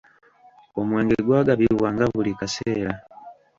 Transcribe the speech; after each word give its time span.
Omwenge 0.79 1.15
gwagabibwanga 1.25 2.05
buli 2.15 2.31
kaseera. 2.39 2.93